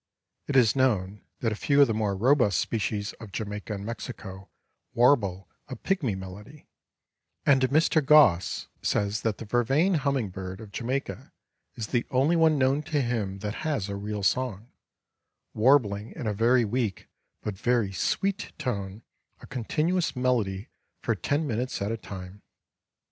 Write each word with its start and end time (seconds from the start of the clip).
It 0.47 0.55
is 0.55 0.75
known 0.75 1.21
that 1.41 1.51
a 1.51 1.55
few 1.55 1.79
of 1.79 1.85
the 1.87 1.93
more 1.93 2.15
robust 2.15 2.57
species 2.59 3.13
of 3.19 3.31
Jamaica 3.31 3.75
and 3.75 3.85
Mexico 3.85 4.49
warble 4.95 5.47
a 5.67 5.75
pigmy 5.75 6.15
melody, 6.15 6.67
and 7.45 7.61
Mr. 7.69 8.03
Gosse 8.03 8.67
says 8.81 9.21
that 9.21 9.37
the 9.37 9.45
Vervain 9.45 9.97
hummingbird 9.99 10.59
of 10.59 10.71
Jamaica 10.71 11.31
is 11.75 11.85
the 11.89 12.07
only 12.09 12.35
one 12.35 12.57
known 12.57 12.81
to 12.81 12.99
him 13.03 13.37
that 13.41 13.57
has 13.61 13.89
a 13.89 13.95
real 13.95 14.23
song, 14.23 14.71
warbling 15.53 16.13
in 16.13 16.25
a 16.25 16.33
very 16.33 16.65
weak 16.65 17.07
but 17.43 17.53
very 17.55 17.91
sweet 17.91 18.53
tone 18.57 19.03
a 19.39 19.45
continuous 19.45 20.15
melody 20.15 20.69
for 21.03 21.13
ten 21.13 21.45
minutes 21.45 21.79
at 21.79 21.91
a 21.91 21.95
time. 21.97 22.41